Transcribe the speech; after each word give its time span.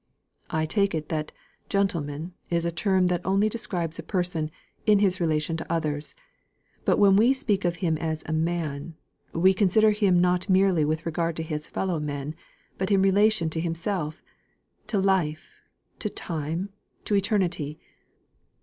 "I 0.49 0.65
take 0.65 0.95
it 0.95 1.09
that 1.09 1.31
'gentleman' 1.69 2.33
is 2.49 2.65
a 2.65 2.71
term 2.71 3.05
that 3.05 3.21
only 3.23 3.49
describes 3.49 3.99
a 3.99 4.01
person 4.01 4.49
in 4.87 4.97
his 4.97 5.19
relation 5.21 5.57
to 5.57 5.71
others; 5.71 6.15
but 6.85 6.97
when 6.97 7.15
we 7.15 7.33
speak 7.33 7.65
of 7.65 7.75
him 7.85 7.99
as 7.99 8.23
'a 8.25 8.33
man,' 8.33 8.95
we 9.31 9.53
consider 9.53 9.91
him 9.91 10.19
not 10.19 10.49
merely 10.49 10.83
with 10.83 11.05
regard 11.05 11.35
to 11.35 11.43
his 11.43 11.67
fellow 11.67 11.99
men, 11.99 12.33
but 12.79 12.89
in 12.89 13.03
relation 13.03 13.47
to 13.51 13.59
himself, 13.61 14.23
to 14.87 14.97
life 14.97 15.61
to 15.99 16.09
time 16.09 16.69
to 17.05 17.13
eternity. 17.13 17.77